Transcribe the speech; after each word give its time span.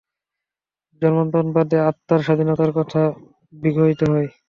জন্মান্তরবাদে 1.01 1.77
আত্মার 1.89 2.19
স্বাধীনতার 2.25 2.71
কথা 2.77 3.01
বিঘোষিত 3.53 4.01
হয়। 4.11 4.27